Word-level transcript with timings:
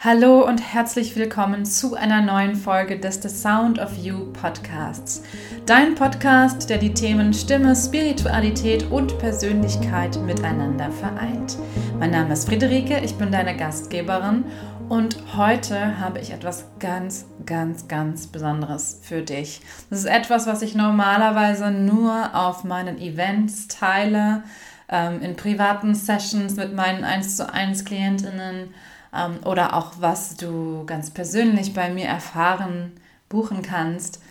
Hallo 0.00 0.46
und 0.46 0.58
herzlich 0.58 1.16
willkommen 1.16 1.64
zu 1.64 1.96
einer 1.96 2.22
neuen 2.22 2.54
Folge 2.54 3.00
des 3.00 3.20
The 3.20 3.28
Sound 3.28 3.80
of 3.80 3.96
You 3.98 4.32
Podcasts. 4.32 5.24
Dein 5.66 5.96
Podcast, 5.96 6.70
der 6.70 6.78
die 6.78 6.94
Themen 6.94 7.34
Stimme, 7.34 7.74
Spiritualität 7.74 8.92
und 8.92 9.18
Persönlichkeit 9.18 10.16
miteinander 10.20 10.92
vereint. 10.92 11.58
Mein 11.98 12.12
Name 12.12 12.34
ist 12.34 12.48
Friederike, 12.48 13.00
ich 13.00 13.16
bin 13.16 13.32
deine 13.32 13.56
Gastgeberin 13.56 14.44
und 14.88 15.16
heute 15.36 15.98
habe 15.98 16.20
ich 16.20 16.30
etwas 16.30 16.66
ganz, 16.78 17.26
ganz, 17.44 17.88
ganz 17.88 18.28
Besonderes 18.28 19.00
für 19.02 19.22
dich. 19.22 19.62
Das 19.90 19.98
ist 19.98 20.04
etwas, 20.04 20.46
was 20.46 20.62
ich 20.62 20.76
normalerweise 20.76 21.72
nur 21.72 22.36
auf 22.36 22.62
meinen 22.62 22.98
Events 23.00 23.66
teile, 23.66 24.44
ähm, 24.88 25.20
in 25.22 25.34
privaten 25.34 25.96
Sessions 25.96 26.54
mit 26.54 26.72
meinen 26.72 27.02
1 27.02 27.36
zu 27.36 27.52
1 27.52 27.84
Klientinnen 27.84 28.72
ähm, 29.14 29.40
oder 29.44 29.74
auch 29.74 29.92
was 29.98 30.36
du 30.36 30.84
ganz 30.86 31.10
persönlich 31.10 31.74
bei 31.74 31.90
mir 31.90 32.06
erfahren, 32.06 32.92
buchen 33.28 33.60
kannst. 33.62 34.22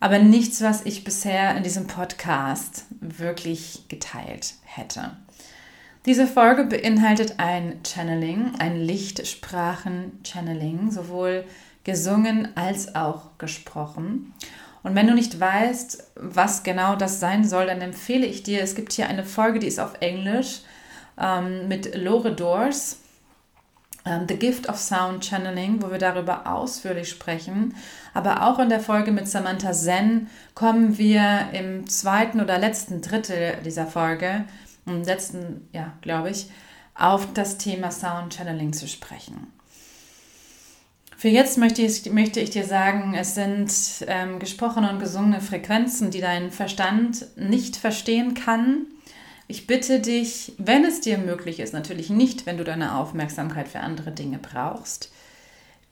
Aber 0.00 0.18
nichts, 0.18 0.62
was 0.62 0.84
ich 0.86 1.04
bisher 1.04 1.54
in 1.56 1.62
diesem 1.62 1.86
Podcast 1.86 2.86
wirklich 3.00 3.84
geteilt 3.88 4.54
hätte. 4.64 5.16
Diese 6.06 6.26
Folge 6.26 6.64
beinhaltet 6.64 7.34
ein 7.36 7.80
Channeling, 7.86 8.52
ein 8.58 8.80
Lichtsprachen-Channeling, 8.80 10.90
sowohl 10.90 11.44
gesungen 11.84 12.56
als 12.56 12.94
auch 12.94 13.36
gesprochen. 13.36 14.32
Und 14.82 14.94
wenn 14.94 15.06
du 15.06 15.14
nicht 15.14 15.38
weißt, 15.38 16.12
was 16.14 16.62
genau 16.62 16.96
das 16.96 17.20
sein 17.20 17.46
soll, 17.46 17.66
dann 17.66 17.82
empfehle 17.82 18.24
ich 18.24 18.42
dir, 18.42 18.62
es 18.62 18.74
gibt 18.74 18.94
hier 18.94 19.08
eine 19.08 19.26
Folge, 19.26 19.58
die 19.58 19.66
ist 19.66 19.78
auf 19.78 20.00
Englisch 20.00 20.62
ähm, 21.20 21.68
mit 21.68 21.94
Lore 21.94 22.34
Doors 22.34 22.99
The 24.04 24.36
Gift 24.36 24.68
of 24.68 24.78
Sound 24.78 25.24
Channeling, 25.24 25.82
wo 25.82 25.90
wir 25.90 25.98
darüber 25.98 26.46
ausführlich 26.46 27.10
sprechen. 27.10 27.74
Aber 28.14 28.46
auch 28.46 28.58
in 28.58 28.70
der 28.70 28.80
Folge 28.80 29.12
mit 29.12 29.28
Samantha 29.28 29.72
Zen 29.72 30.28
kommen 30.54 30.96
wir 30.96 31.50
im 31.52 31.86
zweiten 31.88 32.40
oder 32.40 32.58
letzten 32.58 33.02
Drittel 33.02 33.58
dieser 33.64 33.86
Folge, 33.86 34.44
im 34.86 35.02
letzten, 35.02 35.68
ja, 35.72 35.92
glaube 36.00 36.30
ich, 36.30 36.50
auf 36.94 37.32
das 37.34 37.58
Thema 37.58 37.90
Sound 37.90 38.34
Channeling 38.34 38.72
zu 38.72 38.88
sprechen. 38.88 39.52
Für 41.16 41.28
jetzt 41.28 41.58
möchte 41.58 41.82
ich, 41.82 42.10
möchte 42.10 42.40
ich 42.40 42.48
dir 42.48 42.64
sagen, 42.64 43.14
es 43.14 43.34
sind 43.34 43.70
ähm, 44.06 44.38
gesprochene 44.38 44.90
und 44.90 45.00
gesungene 45.00 45.42
Frequenzen, 45.42 46.10
die 46.10 46.22
dein 46.22 46.50
Verstand 46.50 47.26
nicht 47.36 47.76
verstehen 47.76 48.32
kann 48.32 48.86
ich 49.50 49.66
bitte 49.66 49.98
dich, 49.98 50.52
wenn 50.58 50.84
es 50.84 51.00
dir 51.00 51.18
möglich 51.18 51.58
ist, 51.58 51.74
natürlich 51.74 52.08
nicht, 52.08 52.46
wenn 52.46 52.56
du 52.56 52.62
deine 52.62 52.94
Aufmerksamkeit 52.94 53.66
für 53.66 53.80
andere 53.80 54.12
Dinge 54.12 54.38
brauchst, 54.38 55.10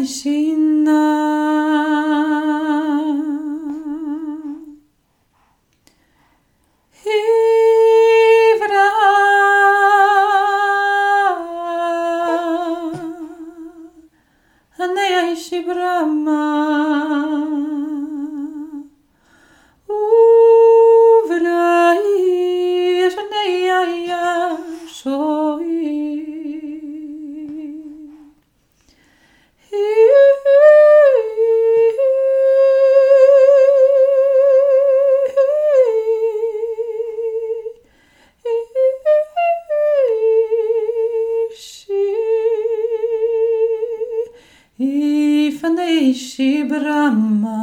Brahma. 46.79 47.57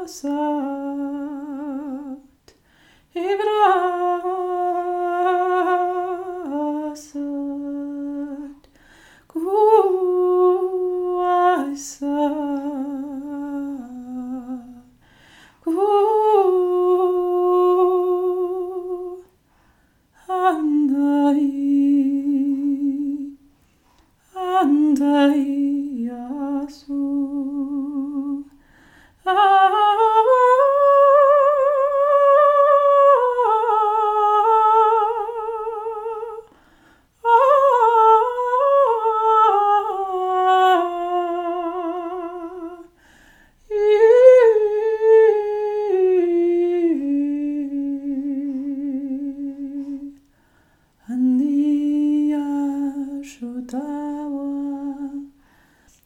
coração. 0.08 0.37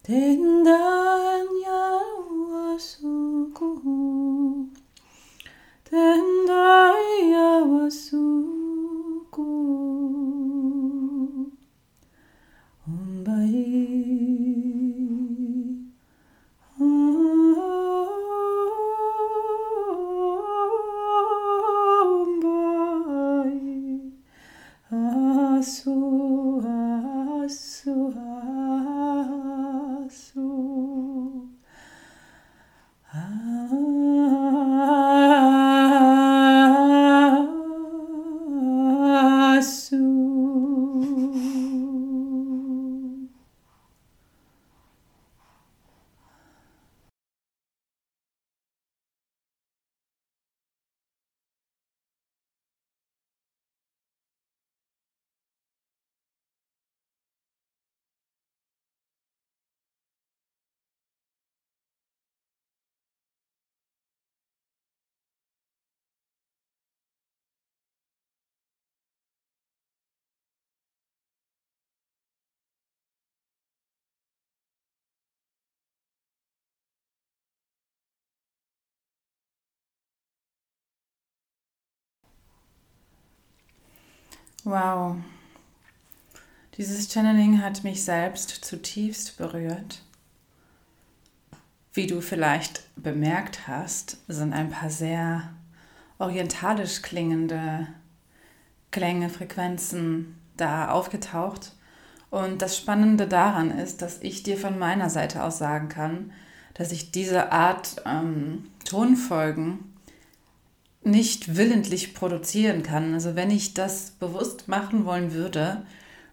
Denn 0.07 0.63
da 0.65 1.30
Wow. 84.63 85.17
Dieses 86.77 87.11
Channeling 87.11 87.61
hat 87.63 87.83
mich 87.83 88.03
selbst 88.03 88.49
zutiefst 88.49 89.37
berührt. 89.37 90.03
Wie 91.93 92.07
du 92.07 92.21
vielleicht 92.21 92.83
bemerkt 92.95 93.67
hast, 93.67 94.17
sind 94.27 94.53
ein 94.53 94.69
paar 94.69 94.89
sehr 94.89 95.49
orientalisch 96.19 97.01
klingende 97.01 97.87
Klänge, 98.91 99.29
Frequenzen 99.29 100.37
da 100.57 100.91
aufgetaucht. 100.91 101.73
Und 102.29 102.61
das 102.61 102.77
Spannende 102.77 103.27
daran 103.27 103.71
ist, 103.71 104.01
dass 104.01 104.21
ich 104.21 104.43
dir 104.43 104.57
von 104.57 104.77
meiner 104.77 105.09
Seite 105.09 105.43
aus 105.43 105.57
sagen 105.57 105.89
kann, 105.89 106.31
dass 106.75 106.91
ich 106.91 107.11
diese 107.11 107.51
Art 107.51 108.01
ähm, 108.05 108.69
Tonfolgen 108.85 109.90
nicht 111.03 111.55
willentlich 111.55 112.13
produzieren 112.13 112.83
kann. 112.83 113.13
Also 113.13 113.35
wenn 113.35 113.49
ich 113.49 113.73
das 113.73 114.11
bewusst 114.11 114.67
machen 114.67 115.05
wollen 115.05 115.33
würde, 115.33 115.85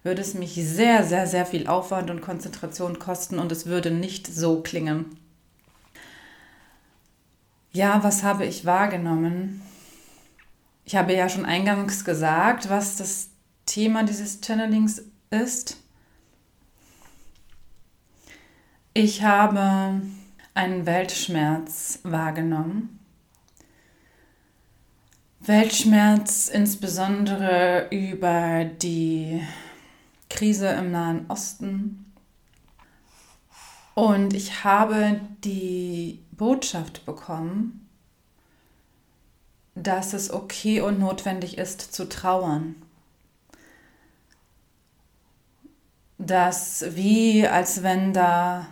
würde 0.03 0.21
es 0.21 0.35
mich 0.35 0.55
sehr, 0.55 1.05
sehr, 1.05 1.27
sehr 1.27 1.47
viel 1.47 1.67
Aufwand 1.67 2.11
und 2.11 2.21
Konzentration 2.21 2.99
kosten 2.99 3.39
und 3.39 3.51
es 3.53 3.67
würde 3.67 3.91
nicht 3.91 4.27
so 4.27 4.63
klingen. 4.63 5.17
Ja, 7.73 8.03
was 8.03 8.23
habe 8.23 8.45
ich 8.47 8.65
wahrgenommen? 8.65 9.63
Ich 10.85 10.97
habe 10.97 11.15
ja 11.15 11.29
schon 11.29 11.45
eingangs 11.45 12.05
gesagt, 12.05 12.71
was 12.71 12.97
das 12.97 13.31
Thema 13.67 14.05
dieses 14.05 14.41
Channelings 14.41 15.03
ist. 15.31 15.77
Ich 18.95 19.23
habe 19.23 20.01
einen 20.55 20.87
Weltschmerz 20.87 22.01
wahrgenommen. 22.05 22.99
Weltschmerz 25.49 26.49
insbesondere 26.49 27.88
über 27.90 28.67
die 28.67 29.43
Krise 30.28 30.69
im 30.69 30.90
Nahen 30.90 31.25
Osten. 31.28 32.12
Und 33.95 34.35
ich 34.35 34.62
habe 34.62 35.21
die 35.43 36.23
Botschaft 36.33 37.07
bekommen, 37.07 37.88
dass 39.75 40.12
es 40.12 40.31
okay 40.31 40.83
und 40.83 40.99
notwendig 40.99 41.57
ist 41.57 41.95
zu 41.95 42.07
trauern. 42.11 42.75
Dass 46.19 46.85
wie 46.90 47.49
als 47.49 47.83
wenn 47.83 48.12
da 48.12 48.67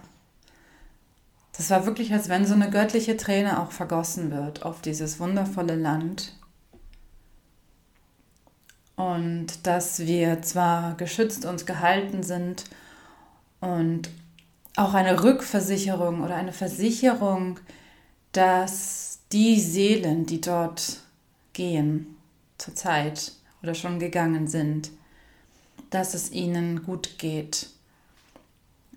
das 1.57 1.71
war 1.71 1.87
wirklich, 1.87 2.13
als 2.13 2.29
wenn 2.29 2.45
so 2.45 2.53
eine 2.53 2.69
göttliche 2.69 3.17
Träne 3.17 3.63
auch 3.63 3.73
vergossen 3.73 4.31
wird 4.31 4.63
auf 4.63 4.83
dieses 4.83 5.19
wundervolle 5.19 5.75
Land. 5.75 6.35
Und 8.97 9.67
dass 9.67 10.01
wir 10.01 10.43
zwar 10.43 10.97
geschützt 10.97 11.45
und 11.45 11.67
gehalten 11.67 12.23
sind 12.23 12.65
und 13.61 14.09
auch 14.75 14.95
eine 14.95 15.23
Rückversicherung 15.23 16.23
oder 16.23 16.37
eine 16.37 16.53
Versicherung, 16.53 17.61
dass 18.33 19.21
die 19.33 19.61
Seelen, 19.61 20.27
die 20.27 20.41
dort 20.41 21.01
gehen, 21.53 22.17
zurzeit 22.59 23.33
oder 23.63 23.75
schon 23.75 23.99
gegangen 23.99 24.47
sind, 24.47 24.91
dass 25.91 26.15
es 26.15 26.31
ihnen 26.33 26.83
gut 26.83 27.19
geht 27.19 27.69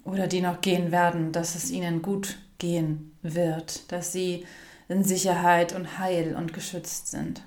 oder 0.04 0.28
die 0.28 0.42
noch 0.42 0.62
gehen 0.62 0.92
werden, 0.92 1.32
dass 1.32 1.56
es 1.56 1.72
ihnen 1.72 2.02
gut 2.02 2.38
gehen 2.58 3.12
wird, 3.22 3.92
dass 3.92 4.12
sie 4.12 4.46
in 4.88 5.04
Sicherheit 5.04 5.74
und 5.74 6.00
heil 6.00 6.36
und 6.36 6.54
geschützt 6.54 7.08
sind. 7.08 7.44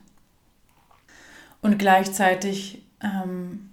Und 1.62 1.78
gleichzeitig 1.78 2.85
ähm, 3.00 3.71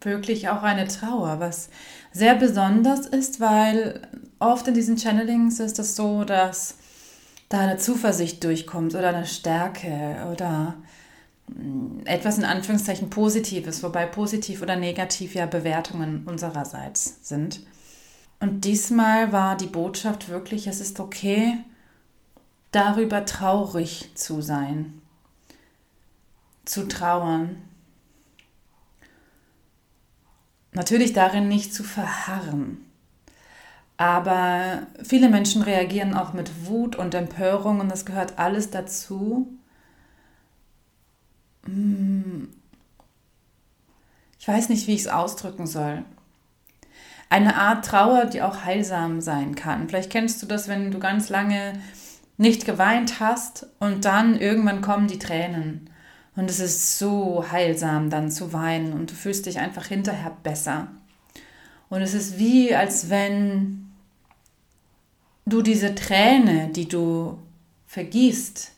wirklich 0.00 0.48
auch 0.48 0.62
eine 0.62 0.88
Trauer, 0.88 1.40
was 1.40 1.68
sehr 2.12 2.34
besonders 2.34 3.06
ist, 3.06 3.40
weil 3.40 4.00
oft 4.38 4.66
in 4.68 4.74
diesen 4.74 4.96
Channelings 4.96 5.60
ist 5.60 5.78
es 5.78 5.96
so, 5.96 6.24
dass 6.24 6.76
da 7.48 7.60
eine 7.60 7.76
Zuversicht 7.76 8.42
durchkommt 8.44 8.94
oder 8.94 9.08
eine 9.08 9.26
Stärke 9.26 10.26
oder 10.32 10.76
mm, 11.48 12.06
etwas 12.06 12.38
in 12.38 12.44
Anführungszeichen 12.44 13.10
Positives, 13.10 13.82
wobei 13.82 14.06
positiv 14.06 14.62
oder 14.62 14.76
negativ 14.76 15.34
ja 15.34 15.46
Bewertungen 15.46 16.24
unsererseits 16.26 17.18
sind. 17.28 17.60
Und 18.38 18.64
diesmal 18.64 19.32
war 19.32 19.56
die 19.56 19.66
Botschaft 19.66 20.28
wirklich, 20.28 20.66
es 20.66 20.80
ist 20.80 21.00
okay, 21.00 21.58
darüber 22.70 23.26
traurig 23.26 24.12
zu 24.14 24.40
sein, 24.40 24.99
zu 26.64 26.88
trauern. 26.88 27.62
Natürlich 30.72 31.12
darin 31.12 31.48
nicht 31.48 31.74
zu 31.74 31.82
verharren. 31.82 32.78
Aber 33.96 34.86
viele 35.02 35.28
Menschen 35.28 35.62
reagieren 35.62 36.14
auch 36.14 36.32
mit 36.32 36.66
Wut 36.66 36.96
und 36.96 37.14
Empörung 37.14 37.80
und 37.80 37.88
das 37.88 38.06
gehört 38.06 38.38
alles 38.38 38.70
dazu. 38.70 39.48
Hm. 41.64 42.48
Ich 44.38 44.48
weiß 44.48 44.70
nicht, 44.70 44.86
wie 44.86 44.94
ich 44.94 45.02
es 45.02 45.08
ausdrücken 45.08 45.66
soll 45.66 46.04
eine 47.30 47.54
Art 47.54 47.84
Trauer, 47.86 48.26
die 48.26 48.42
auch 48.42 48.64
heilsam 48.64 49.20
sein 49.20 49.54
kann. 49.54 49.88
Vielleicht 49.88 50.10
kennst 50.10 50.42
du 50.42 50.46
das, 50.46 50.68
wenn 50.68 50.90
du 50.90 50.98
ganz 50.98 51.30
lange 51.30 51.72
nicht 52.36 52.66
geweint 52.66 53.20
hast 53.20 53.66
und 53.78 54.04
dann 54.04 54.38
irgendwann 54.38 54.82
kommen 54.82 55.06
die 55.06 55.18
Tränen. 55.18 55.89
Und 56.36 56.48
es 56.48 56.60
ist 56.60 56.98
so 56.98 57.44
heilsam 57.50 58.08
dann 58.10 58.30
zu 58.30 58.52
weinen 58.52 58.92
und 58.92 59.10
du 59.10 59.14
fühlst 59.14 59.46
dich 59.46 59.58
einfach 59.58 59.86
hinterher 59.86 60.36
besser. 60.42 60.88
Und 61.88 62.02
es 62.02 62.14
ist 62.14 62.38
wie, 62.38 62.74
als 62.74 63.10
wenn 63.10 63.90
du 65.44 65.62
diese 65.62 65.94
Träne, 65.94 66.68
die 66.68 66.88
du 66.88 67.38
vergießt, 67.86 68.72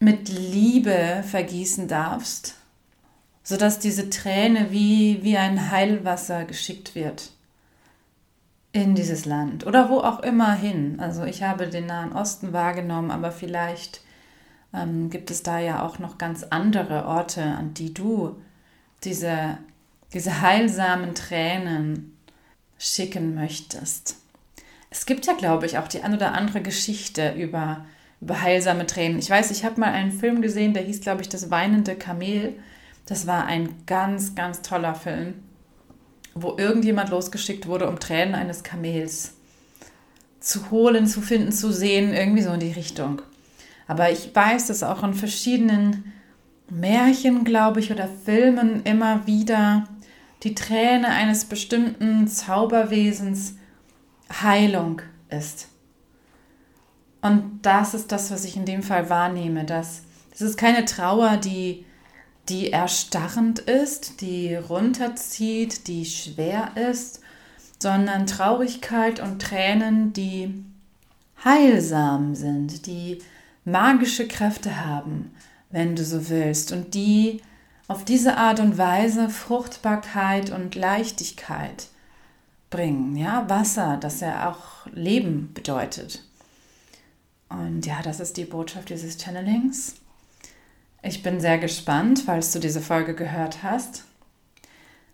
mit 0.00 0.28
Liebe 0.28 1.22
vergießen 1.26 1.86
darfst 1.86 2.56
sodass 3.50 3.80
diese 3.80 4.10
Träne 4.10 4.70
wie, 4.70 5.24
wie 5.24 5.36
ein 5.36 5.72
Heilwasser 5.72 6.44
geschickt 6.44 6.94
wird 6.94 7.32
in 8.72 8.94
dieses 8.94 9.24
Land 9.24 9.66
oder 9.66 9.90
wo 9.90 9.98
auch 9.98 10.20
immer 10.20 10.54
hin. 10.54 11.00
Also 11.00 11.24
ich 11.24 11.42
habe 11.42 11.66
den 11.66 11.86
Nahen 11.86 12.12
Osten 12.12 12.52
wahrgenommen, 12.52 13.10
aber 13.10 13.32
vielleicht 13.32 14.02
ähm, 14.74 15.10
gibt 15.10 15.30
es 15.30 15.42
da 15.42 15.58
ja 15.58 15.84
auch 15.84 15.98
noch 15.98 16.18
ganz 16.18 16.44
andere 16.44 17.06
Orte, 17.06 17.42
an 17.42 17.74
die 17.74 17.92
du 17.92 18.40
diese, 19.04 19.58
diese 20.12 20.40
heilsamen 20.40 21.14
Tränen 21.14 22.16
schicken 22.78 23.34
möchtest. 23.34 24.16
Es 24.90 25.06
gibt 25.06 25.26
ja, 25.26 25.34
glaube 25.34 25.66
ich, 25.66 25.78
auch 25.78 25.88
die 25.88 26.02
ein 26.02 26.14
oder 26.14 26.32
andere 26.32 26.62
Geschichte 26.62 27.32
über, 27.32 27.84
über 28.20 28.40
heilsame 28.40 28.86
Tränen. 28.86 29.18
Ich 29.18 29.30
weiß, 29.30 29.50
ich 29.50 29.64
habe 29.64 29.80
mal 29.80 29.92
einen 29.92 30.12
Film 30.12 30.42
gesehen, 30.42 30.74
der 30.74 30.82
hieß, 30.82 31.00
glaube 31.00 31.22
ich, 31.22 31.28
Das 31.28 31.50
weinende 31.50 31.94
Kamel. 31.94 32.54
Das 33.06 33.26
war 33.26 33.46
ein 33.46 33.74
ganz, 33.86 34.34
ganz 34.34 34.62
toller 34.62 34.94
Film, 34.94 35.34
wo 36.34 36.56
irgendjemand 36.56 37.10
losgeschickt 37.10 37.66
wurde, 37.66 37.88
um 37.88 38.00
Tränen 38.00 38.34
eines 38.34 38.62
Kamels 38.62 39.34
zu 40.40 40.70
holen, 40.70 41.06
zu 41.06 41.20
finden, 41.20 41.52
zu 41.52 41.72
sehen, 41.72 42.14
irgendwie 42.14 42.42
so 42.42 42.52
in 42.52 42.60
die 42.60 42.72
Richtung. 42.72 43.22
Aber 43.90 44.12
ich 44.12 44.30
weiß, 44.32 44.68
dass 44.68 44.84
auch 44.84 45.02
in 45.02 45.14
verschiedenen 45.14 46.12
Märchen, 46.68 47.42
glaube 47.42 47.80
ich, 47.80 47.90
oder 47.90 48.06
Filmen 48.06 48.84
immer 48.84 49.26
wieder 49.26 49.88
die 50.44 50.54
Träne 50.54 51.08
eines 51.08 51.44
bestimmten 51.44 52.28
Zauberwesens 52.28 53.56
Heilung 54.30 55.02
ist. 55.28 55.66
Und 57.20 57.62
das 57.62 57.94
ist 57.94 58.12
das, 58.12 58.30
was 58.30 58.44
ich 58.44 58.56
in 58.56 58.64
dem 58.64 58.84
Fall 58.84 59.10
wahrnehme. 59.10 59.64
Dass, 59.64 60.02
das 60.30 60.42
ist 60.42 60.56
keine 60.56 60.84
Trauer, 60.84 61.36
die 61.38 61.84
die 62.48 62.70
erstarrend 62.70 63.58
ist, 63.58 64.20
die 64.20 64.54
runterzieht, 64.54 65.88
die 65.88 66.04
schwer 66.04 66.76
ist, 66.76 67.22
sondern 67.80 68.28
Traurigkeit 68.28 69.18
und 69.18 69.42
Tränen, 69.42 70.12
die 70.12 70.64
heilsam 71.44 72.36
sind, 72.36 72.86
die 72.86 73.18
magische 73.70 74.26
Kräfte 74.28 74.84
haben, 74.84 75.32
wenn 75.70 75.96
du 75.96 76.04
so 76.04 76.28
willst, 76.28 76.72
und 76.72 76.94
die 76.94 77.42
auf 77.88 78.04
diese 78.04 78.36
Art 78.36 78.60
und 78.60 78.78
Weise 78.78 79.28
Fruchtbarkeit 79.28 80.50
und 80.50 80.74
Leichtigkeit 80.74 81.88
bringen. 82.70 83.16
Ja, 83.16 83.48
Wasser, 83.48 83.98
das 84.00 84.20
ja 84.20 84.48
auch 84.48 84.86
Leben 84.92 85.52
bedeutet. 85.54 86.22
Und 87.48 87.84
ja, 87.84 88.00
das 88.02 88.20
ist 88.20 88.36
die 88.36 88.44
Botschaft 88.44 88.90
dieses 88.90 89.18
Channelings. 89.18 89.96
Ich 91.02 91.22
bin 91.22 91.40
sehr 91.40 91.58
gespannt, 91.58 92.22
falls 92.24 92.52
du 92.52 92.60
diese 92.60 92.80
Folge 92.80 93.14
gehört 93.14 93.62
hast. 93.62 94.04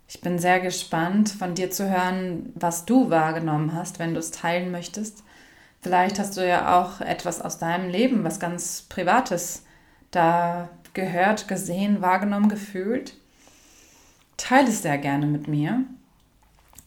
Ich 0.09 0.21
bin 0.21 0.39
sehr 0.39 0.61
gespannt, 0.61 1.31
von 1.31 1.55
dir 1.55 1.71
zu 1.71 1.89
hören, 1.91 2.53
was 2.55 2.85
du 2.85 3.11
wahrgenommen 3.11 3.73
hast, 3.73 3.99
wenn 3.99 4.15
du 4.15 4.21
es 4.21 4.31
teilen 4.31 4.71
möchtest. 4.71 5.25
Vielleicht 5.87 6.19
hast 6.19 6.37
du 6.37 6.45
ja 6.45 6.81
auch 6.81 7.01
etwas 7.01 7.41
aus 7.41 7.59
deinem 7.59 7.89
Leben, 7.89 8.25
was 8.25 8.41
ganz 8.41 8.83
Privates 8.89 9.63
da 10.11 10.69
gehört, 10.95 11.47
gesehen, 11.47 12.03
wahrgenommen, 12.03 12.49
gefühlt. 12.49 13.15
Teile 14.37 14.67
es 14.67 14.83
sehr 14.83 14.99
gerne 14.99 15.27
mit 15.27 15.47
mir. 15.47 15.85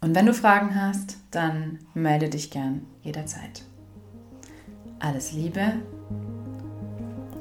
Und 0.02 0.16
wenn 0.16 0.26
du 0.26 0.34
Fragen 0.34 0.76
hast, 0.76 1.16
dann 1.32 1.80
melde 1.94 2.28
dich 2.28 2.52
gern 2.52 2.86
jederzeit. 3.02 3.64
Alles 5.00 5.32
Liebe, 5.32 5.76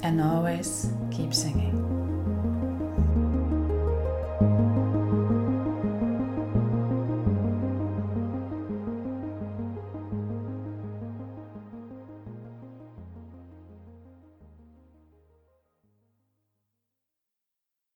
and 0.05 0.21
always 0.21 0.93
keep 1.11 1.35
singing. 1.35 1.88